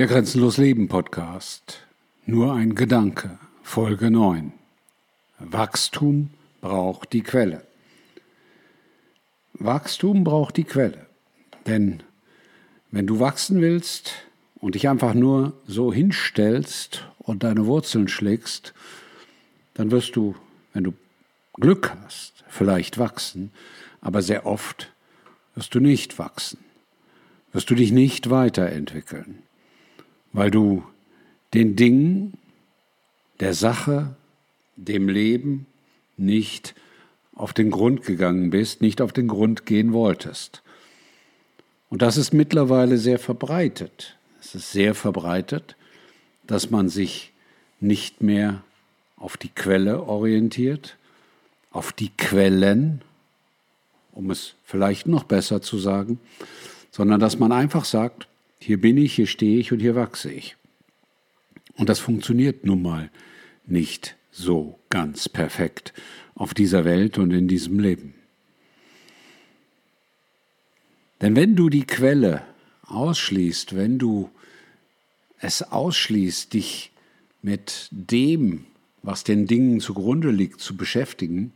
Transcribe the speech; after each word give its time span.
Der 0.00 0.06
Grenzenlos 0.06 0.56
Leben 0.56 0.88
Podcast. 0.88 1.86
Nur 2.24 2.54
ein 2.54 2.74
Gedanke. 2.74 3.38
Folge 3.62 4.10
9. 4.10 4.50
Wachstum 5.38 6.30
braucht 6.62 7.12
die 7.12 7.20
Quelle. 7.20 7.66
Wachstum 9.52 10.24
braucht 10.24 10.56
die 10.56 10.64
Quelle. 10.64 11.04
Denn 11.66 12.02
wenn 12.90 13.06
du 13.06 13.20
wachsen 13.20 13.60
willst 13.60 14.14
und 14.54 14.74
dich 14.74 14.88
einfach 14.88 15.12
nur 15.12 15.52
so 15.66 15.92
hinstellst 15.92 17.06
und 17.18 17.42
deine 17.42 17.66
Wurzeln 17.66 18.08
schlägst, 18.08 18.72
dann 19.74 19.90
wirst 19.90 20.16
du, 20.16 20.34
wenn 20.72 20.84
du 20.84 20.94
Glück 21.52 21.94
hast, 22.06 22.42
vielleicht 22.48 22.96
wachsen, 22.96 23.50
aber 24.00 24.22
sehr 24.22 24.46
oft 24.46 24.90
wirst 25.54 25.74
du 25.74 25.78
nicht 25.78 26.18
wachsen, 26.18 26.56
wirst 27.52 27.68
du 27.68 27.74
dich 27.74 27.92
nicht 27.92 28.30
weiterentwickeln 28.30 29.42
weil 30.32 30.50
du 30.50 30.84
den 31.54 31.76
Dingen, 31.76 32.34
der 33.40 33.54
Sache, 33.54 34.14
dem 34.76 35.08
Leben 35.08 35.66
nicht 36.16 36.74
auf 37.34 37.52
den 37.52 37.70
Grund 37.70 38.02
gegangen 38.02 38.50
bist, 38.50 38.80
nicht 38.80 39.00
auf 39.00 39.12
den 39.12 39.28
Grund 39.28 39.66
gehen 39.66 39.92
wolltest. 39.92 40.62
Und 41.88 42.02
das 42.02 42.16
ist 42.16 42.32
mittlerweile 42.32 42.98
sehr 42.98 43.18
verbreitet. 43.18 44.16
Es 44.40 44.54
ist 44.54 44.72
sehr 44.72 44.94
verbreitet, 44.94 45.76
dass 46.46 46.70
man 46.70 46.88
sich 46.88 47.32
nicht 47.80 48.20
mehr 48.20 48.62
auf 49.16 49.36
die 49.36 49.48
Quelle 49.48 50.02
orientiert, 50.02 50.96
auf 51.72 51.92
die 51.92 52.10
Quellen, 52.10 53.02
um 54.12 54.30
es 54.30 54.54
vielleicht 54.64 55.06
noch 55.06 55.24
besser 55.24 55.62
zu 55.62 55.78
sagen, 55.78 56.20
sondern 56.90 57.20
dass 57.20 57.38
man 57.38 57.52
einfach 57.52 57.84
sagt, 57.84 58.28
hier 58.60 58.80
bin 58.80 58.96
ich, 58.96 59.14
hier 59.14 59.26
stehe 59.26 59.58
ich 59.58 59.72
und 59.72 59.80
hier 59.80 59.94
wachse 59.94 60.30
ich. 60.30 60.56
Und 61.74 61.88
das 61.88 61.98
funktioniert 61.98 62.64
nun 62.64 62.82
mal 62.82 63.10
nicht 63.66 64.16
so 64.30 64.78
ganz 64.90 65.28
perfekt 65.28 65.92
auf 66.34 66.54
dieser 66.54 66.84
Welt 66.84 67.18
und 67.18 67.32
in 67.32 67.48
diesem 67.48 67.80
Leben. 67.80 68.14
Denn 71.20 71.36
wenn 71.36 71.56
du 71.56 71.68
die 71.68 71.86
Quelle 71.86 72.42
ausschließt, 72.86 73.76
wenn 73.76 73.98
du 73.98 74.30
es 75.38 75.62
ausschließt, 75.62 76.52
dich 76.52 76.92
mit 77.42 77.88
dem, 77.90 78.66
was 79.02 79.24
den 79.24 79.46
Dingen 79.46 79.80
zugrunde 79.80 80.30
liegt, 80.30 80.60
zu 80.60 80.76
beschäftigen, 80.76 81.52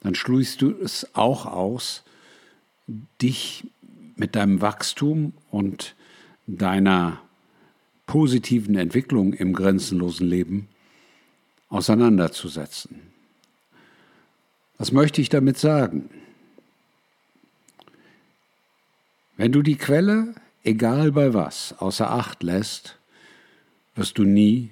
dann 0.00 0.14
schließt 0.14 0.62
du 0.62 0.70
es 0.70 1.14
auch 1.14 1.46
aus, 1.46 2.04
dich 3.20 3.66
mit 4.16 4.36
deinem 4.36 4.60
Wachstum 4.60 5.32
und 5.50 5.96
deiner 6.46 7.20
positiven 8.06 8.76
Entwicklung 8.76 9.32
im 9.32 9.52
grenzenlosen 9.52 10.26
Leben 10.26 10.68
auseinanderzusetzen. 11.68 13.00
Was 14.78 14.92
möchte 14.92 15.20
ich 15.20 15.28
damit 15.28 15.58
sagen? 15.58 16.10
Wenn 19.36 19.52
du 19.52 19.62
die 19.62 19.76
Quelle, 19.76 20.34
egal 20.62 21.12
bei 21.12 21.34
was, 21.34 21.74
außer 21.78 22.10
Acht 22.10 22.42
lässt, 22.42 22.98
wirst 23.94 24.18
du 24.18 24.24
nie 24.24 24.70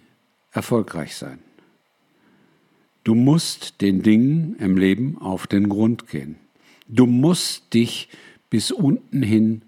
erfolgreich 0.53 1.17
sein. 1.17 1.39
Du 3.05 3.15
musst 3.15 3.81
den 3.81 4.03
Dingen 4.03 4.57
im 4.59 4.77
Leben 4.77 5.19
auf 5.19 5.47
den 5.47 5.69
Grund 5.69 6.09
gehen. 6.09 6.37
Du 6.87 7.07
musst 7.07 7.75
dich 7.75 8.09
bis 8.51 8.71
unten 8.71 9.23
hin 9.23 9.63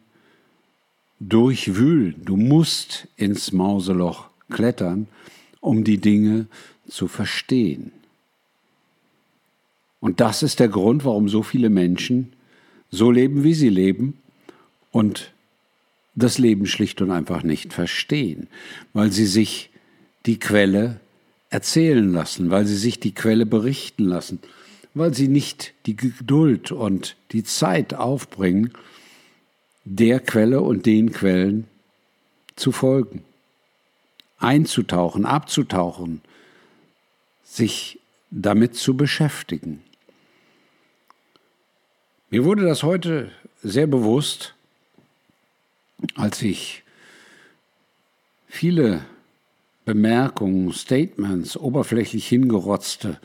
durchwühlen. 1.28 2.24
Du 2.24 2.36
musst 2.36 3.08
ins 3.16 3.52
Mauseloch 3.52 4.26
klettern, 4.50 5.06
um 5.60 5.84
die 5.84 5.98
Dinge 5.98 6.46
zu 6.88 7.08
verstehen. 7.08 7.92
Und 10.00 10.20
das 10.20 10.42
ist 10.42 10.60
der 10.60 10.68
Grund, 10.68 11.04
warum 11.04 11.28
so 11.28 11.42
viele 11.42 11.70
Menschen 11.70 12.32
so 12.90 13.10
leben, 13.10 13.42
wie 13.42 13.54
sie 13.54 13.70
leben 13.70 14.18
und 14.92 15.32
das 16.14 16.38
Leben 16.38 16.66
schlicht 16.66 17.00
und 17.00 17.10
einfach 17.10 17.42
nicht 17.42 17.72
verstehen, 17.72 18.48
weil 18.92 19.10
sie 19.10 19.26
sich 19.26 19.70
die 20.26 20.38
Quelle 20.38 21.00
erzählen 21.50 22.12
lassen, 22.12 22.50
weil 22.50 22.66
sie 22.66 22.76
sich 22.76 23.00
die 23.00 23.14
Quelle 23.14 23.46
berichten 23.46 24.04
lassen, 24.04 24.40
weil 24.92 25.14
sie 25.14 25.28
nicht 25.28 25.72
die 25.86 25.96
Geduld 25.96 26.70
und 26.70 27.16
die 27.32 27.42
Zeit 27.42 27.94
aufbringen, 27.94 28.72
der 29.84 30.20
Quelle 30.20 30.60
und 30.60 30.86
den 30.86 31.12
Quellen 31.12 31.66
zu 32.56 32.72
folgen, 32.72 33.24
einzutauchen, 34.38 35.26
abzutauchen, 35.26 36.22
sich 37.42 38.00
damit 38.30 38.76
zu 38.76 38.96
beschäftigen. 38.96 39.82
Mir 42.30 42.44
wurde 42.44 42.64
das 42.64 42.82
heute 42.82 43.30
sehr 43.62 43.86
bewusst, 43.86 44.54
als 46.16 46.42
ich 46.42 46.82
viele 48.48 49.04
Bemerkungen, 49.84 50.72
Statements, 50.72 51.56
oberflächlich 51.56 52.26
hingerotzte 52.26 53.20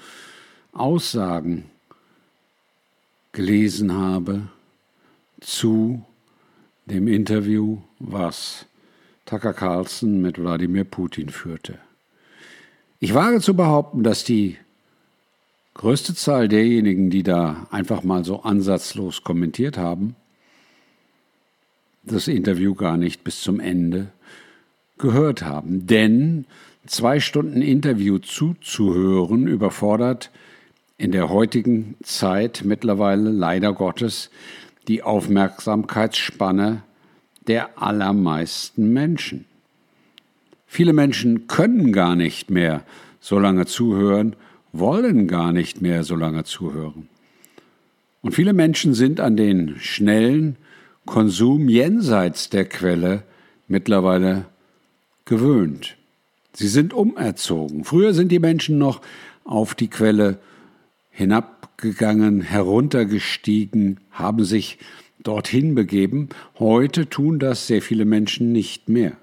Aussagen 0.74 1.70
gelesen 3.32 3.94
habe 3.94 4.48
zu 5.40 6.06
dem 6.90 7.08
Interview, 7.08 7.78
was 8.00 8.66
Tucker 9.26 9.54
Carlson 9.54 10.22
mit 10.22 10.40
Wladimir 10.40 10.84
Putin 10.84 11.30
führte. 11.30 11.78
Ich 13.00 13.14
wage 13.14 13.42
zu 13.42 13.54
behaupten, 13.56 14.04
dass 14.04 14.24
die 14.24 14.58
größte 15.76 16.16
Zahl 16.16 16.48
derjenigen, 16.48 17.10
die 17.10 17.24
da 17.24 17.68
einfach 17.72 18.04
mal 18.04 18.26
so 18.26 18.42
ansatzlos 18.42 19.24
kommentiert 19.24 19.78
haben, 19.78 20.16
das 22.04 22.28
Interview 22.28 22.74
gar 22.74 22.98
nicht 22.98 23.24
bis 23.24 23.42
zum 23.42 23.60
Ende 23.60 24.08
gehört 24.98 25.44
haben. 25.44 25.88
Denn 25.88 26.46
zwei 26.86 27.20
Stunden 27.20 27.62
Interview 27.62 28.18
zuzuhören 28.18 29.48
überfordert 29.48 30.32
in 30.98 31.12
der 31.12 31.30
heutigen 31.30 31.96
Zeit 32.04 32.64
mittlerweile 32.66 33.30
leider 33.30 33.74
Gottes 33.74 34.30
die 34.90 35.04
Aufmerksamkeitsspanne 35.04 36.82
der 37.48 37.82
allermeisten 37.82 38.92
Menschen. 38.92 39.46
Viele 40.66 40.94
Menschen 40.94 41.48
können 41.48 41.94
gar 41.94 42.16
nicht 42.16 42.50
mehr 42.50 42.84
so 43.22 43.38
lange 43.38 43.68
zuhören, 43.68 44.36
wollen 44.74 45.28
gar 45.28 45.54
nicht 45.54 45.82
mehr 45.82 46.04
so 46.04 46.16
lange 46.16 46.44
zuhören. 46.44 47.08
Und 48.22 48.34
viele 48.34 48.54
Menschen 48.54 48.96
sind 48.96 49.20
an 49.20 49.38
den 49.38 49.76
schnellen 49.80 50.58
Konsum 51.06 51.70
jenseits 51.70 52.50
der 52.50 52.66
Quelle 52.66 53.24
mittlerweile 53.68 54.46
gewöhnt. 55.26 55.98
Sie 56.54 56.68
sind 56.68 56.94
umerzogen. 56.94 57.84
Früher 57.84 58.14
sind 58.14 58.32
die 58.32 58.40
Menschen 58.40 58.80
noch 58.80 59.02
auf 59.44 59.76
die 59.76 59.88
Quelle 59.88 60.40
hinab 61.12 61.59
gegangen, 61.80 62.42
heruntergestiegen, 62.42 64.00
haben 64.12 64.44
sich 64.44 64.78
dorthin 65.22 65.76
begeben. 65.76 66.30
Heute 66.58 67.10
tun 67.10 67.40
das 67.40 67.68
sehr 67.68 67.82
viele 67.82 68.06
Menschen 68.06 68.52
nicht 68.52 68.90
mehr. 68.90 69.14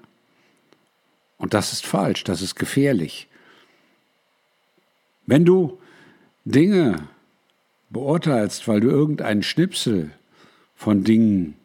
Und 1.37 1.53
das 1.53 1.73
ist 1.73 1.85
falsch, 1.85 2.23
das 2.23 2.41
ist 2.41 2.55
gefährlich. 2.55 3.27
Wenn 5.25 5.45
du 5.45 5.77
Dinge 6.45 7.07
beurteilst, 7.89 8.67
weil 8.67 8.79
du 8.79 8.89
irgendeinen 8.89 9.43
Schnipsel 9.43 10.11
von 10.75 11.03
Dingen 11.03 11.55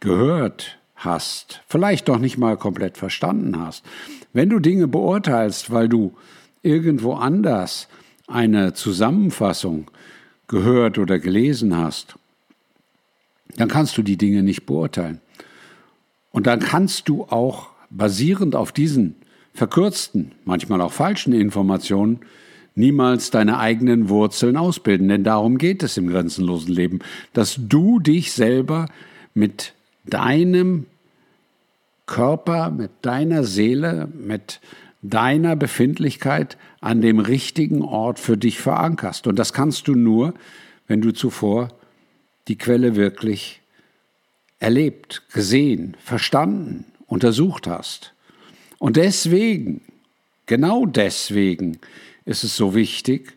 gehört 0.00 0.78
hast, 0.94 1.62
vielleicht 1.66 2.08
doch 2.08 2.18
nicht 2.18 2.38
mal 2.38 2.56
komplett 2.56 2.96
verstanden 2.96 3.58
hast, 3.58 3.84
wenn 4.32 4.48
du 4.48 4.58
Dinge 4.58 4.88
beurteilst, 4.88 5.70
weil 5.70 5.88
du 5.88 6.14
irgendwo 6.62 7.14
anders 7.14 7.88
eine 8.26 8.74
Zusammenfassung 8.74 9.90
gehört 10.50 10.98
oder 10.98 11.18
gelesen 11.20 11.76
hast, 11.76 12.16
dann 13.56 13.68
kannst 13.68 13.96
du 13.96 14.02
die 14.02 14.16
Dinge 14.16 14.42
nicht 14.42 14.66
beurteilen. 14.66 15.20
Und 16.32 16.46
dann 16.46 16.58
kannst 16.60 17.08
du 17.08 17.24
auch 17.24 17.70
basierend 17.88 18.56
auf 18.56 18.72
diesen 18.72 19.14
verkürzten, 19.54 20.32
manchmal 20.44 20.80
auch 20.80 20.92
falschen 20.92 21.32
Informationen 21.32 22.20
niemals 22.74 23.30
deine 23.30 23.58
eigenen 23.58 24.08
Wurzeln 24.08 24.56
ausbilden. 24.56 25.08
Denn 25.08 25.24
darum 25.24 25.56
geht 25.56 25.82
es 25.82 25.96
im 25.96 26.08
grenzenlosen 26.08 26.72
Leben, 26.72 26.98
dass 27.32 27.56
du 27.58 28.00
dich 28.00 28.32
selber 28.32 28.86
mit 29.34 29.74
deinem 30.04 30.86
Körper, 32.06 32.70
mit 32.70 32.90
deiner 33.02 33.44
Seele, 33.44 34.08
mit 34.12 34.60
deiner 35.02 35.56
Befindlichkeit 35.56 36.58
an 36.80 37.00
dem 37.00 37.18
richtigen 37.18 37.82
Ort 37.82 38.18
für 38.18 38.36
dich 38.36 38.58
verankerst. 38.58 39.26
Und 39.26 39.38
das 39.38 39.52
kannst 39.52 39.88
du 39.88 39.94
nur, 39.94 40.34
wenn 40.86 41.00
du 41.00 41.12
zuvor 41.12 41.68
die 42.48 42.58
Quelle 42.58 42.96
wirklich 42.96 43.60
erlebt, 44.58 45.22
gesehen, 45.32 45.96
verstanden, 46.02 46.84
untersucht 47.06 47.66
hast. 47.66 48.12
Und 48.78 48.96
deswegen, 48.96 49.80
genau 50.46 50.86
deswegen 50.86 51.78
ist 52.24 52.44
es 52.44 52.56
so 52.56 52.74
wichtig, 52.74 53.36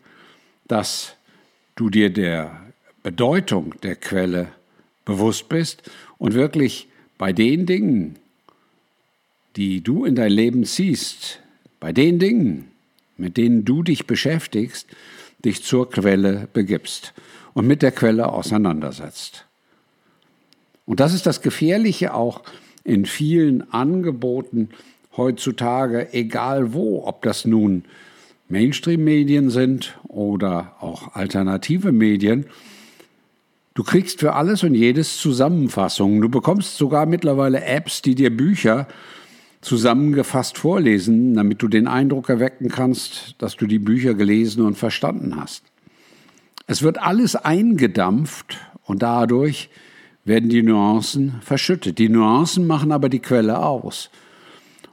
dass 0.68 1.16
du 1.76 1.90
dir 1.90 2.10
der 2.10 2.60
Bedeutung 3.02 3.74
der 3.82 3.96
Quelle 3.96 4.48
bewusst 5.04 5.48
bist 5.48 5.90
und 6.18 6.34
wirklich 6.34 6.88
bei 7.18 7.32
den 7.32 7.66
Dingen, 7.66 8.18
die 9.56 9.82
du 9.82 10.04
in 10.04 10.14
dein 10.14 10.32
Leben 10.32 10.64
ziehst, 10.64 11.40
bei 11.80 11.92
den 11.92 12.18
Dingen, 12.18 12.68
mit 13.16 13.36
denen 13.36 13.64
du 13.64 13.82
dich 13.82 14.06
beschäftigst, 14.06 14.86
dich 15.44 15.62
zur 15.62 15.90
Quelle 15.90 16.48
begibst 16.52 17.12
und 17.52 17.66
mit 17.66 17.82
der 17.82 17.92
Quelle 17.92 18.28
auseinandersetzt. 18.28 19.46
Und 20.86 21.00
das 21.00 21.14
ist 21.14 21.26
das 21.26 21.42
Gefährliche 21.42 22.14
auch 22.14 22.42
in 22.82 23.06
vielen 23.06 23.72
Angeboten 23.72 24.70
heutzutage, 25.16 26.12
egal 26.12 26.74
wo, 26.74 27.06
ob 27.06 27.22
das 27.22 27.44
nun 27.44 27.84
Mainstream-Medien 28.48 29.50
sind 29.50 29.98
oder 30.08 30.76
auch 30.80 31.14
alternative 31.14 31.92
Medien. 31.92 32.46
Du 33.74 33.82
kriegst 33.82 34.20
für 34.20 34.34
alles 34.34 34.62
und 34.62 34.74
jedes 34.74 35.16
Zusammenfassungen. 35.18 36.20
Du 36.20 36.28
bekommst 36.28 36.76
sogar 36.76 37.06
mittlerweile 37.06 37.64
Apps, 37.64 38.02
die 38.02 38.14
dir 38.14 38.34
Bücher 38.34 38.86
zusammengefasst 39.64 40.58
vorlesen, 40.58 41.34
damit 41.34 41.62
du 41.62 41.68
den 41.68 41.88
Eindruck 41.88 42.28
erwecken 42.28 42.68
kannst, 42.68 43.34
dass 43.38 43.56
du 43.56 43.66
die 43.66 43.78
Bücher 43.78 44.14
gelesen 44.14 44.64
und 44.64 44.76
verstanden 44.76 45.36
hast. 45.36 45.64
Es 46.66 46.82
wird 46.82 47.00
alles 47.00 47.34
eingedampft 47.34 48.58
und 48.84 49.02
dadurch 49.02 49.70
werden 50.24 50.48
die 50.48 50.62
Nuancen 50.62 51.40
verschüttet. 51.40 51.98
Die 51.98 52.08
Nuancen 52.08 52.66
machen 52.66 52.92
aber 52.92 53.08
die 53.08 53.20
Quelle 53.20 53.58
aus. 53.58 54.10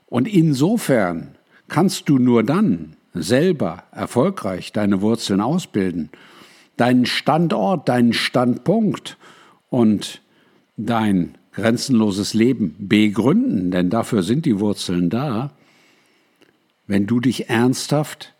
Und 0.08 0.28
insofern 0.28 1.36
kannst 1.68 2.10
du 2.10 2.18
nur 2.18 2.44
dann 2.44 2.96
selber 3.14 3.84
erfolgreich 3.92 4.72
deine 4.72 5.02
Wurzeln 5.02 5.42
ausbilden, 5.42 6.10
deinen 6.78 7.06
Standort, 7.06 7.90
deinen 7.90 8.14
Standpunkt 8.14 9.18
und 9.70 10.22
dein 10.78 11.38
grenzenloses 11.54 12.34
Leben 12.34 12.76
begründen, 12.80 13.72
denn 13.72 13.90
dafür 13.90 14.24
sind 14.24 14.46
die 14.46 14.60
Wurzeln 14.60 15.10
da, 15.10 15.52
wenn 16.88 17.08
du 17.08 17.20
dich 17.20 17.50
ernsthaft 17.50 18.34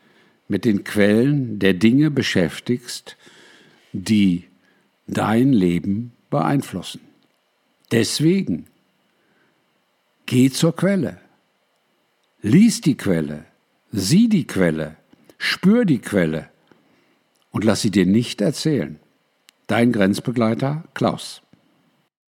mit 0.48 0.66
den 0.66 0.84
Quellen 0.84 1.60
der 1.60 1.74
Dinge 1.74 2.12
beschäftigst, 2.12 3.18
die 3.94 4.46
dein 5.08 5.54
Leben 5.54 6.14
beeinflussen. 6.30 7.02
Deswegen 7.92 8.68
geh 10.26 10.50
zur 10.50 10.76
Quelle, 10.76 11.20
lies 12.42 12.82
die 12.82 12.96
Quelle, 12.96 13.46
sieh 13.92 14.30
die 14.30 14.48
Quelle, 14.48 14.96
spür 15.38 15.86
die 15.86 16.00
Quelle 16.00 16.50
und 17.52 17.64
lass 17.66 17.82
sie 17.82 17.92
dir 17.92 18.06
nicht 18.06 18.42
erzählen. 18.42 19.00
Dein 19.68 19.92
Grenzbegleiter 19.92 20.86
Klaus. 20.94 21.42